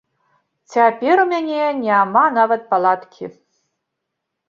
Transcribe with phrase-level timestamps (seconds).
[0.75, 3.25] Цяпер у мяне няма нават палаткі.